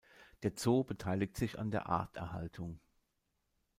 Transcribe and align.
Der 0.41 0.53
Zoo 0.55 0.83
beteiligt 0.83 1.37
sich 1.37 1.59
an 1.59 1.69
der 1.69 1.85
Arterhaltung. 1.85 2.79